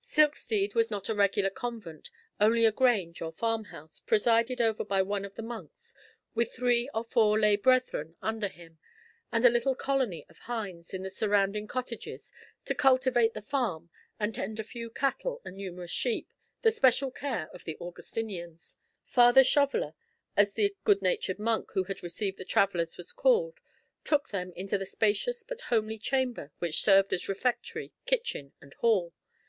[0.00, 5.02] Silkstede was not a regular convent, only a grange or farm house, presided over by
[5.02, 5.92] one of the monks,
[6.36, 8.78] with three or four lay brethren under him,
[9.32, 12.30] and a little colony of hinds, in the surrounding cottages,
[12.64, 13.90] to cultivate the farm,
[14.20, 18.76] and tend a few cattle and numerous sheep, the special care of the Augustinians.
[19.04, 19.94] Father Shoveller,
[20.36, 23.58] as the good natured monk who had received the travellers was called,
[24.04, 29.12] took them into the spacious but homely chamber which served as refectory, kitchen, and hall.